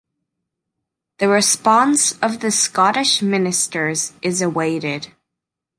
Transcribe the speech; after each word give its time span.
The 1.19 1.27
response 1.27 2.17
of 2.23 2.39
the 2.39 2.49
Scottish 2.49 3.21
ministers 3.21 4.13
is 4.23 4.41
awaited. 4.41 5.09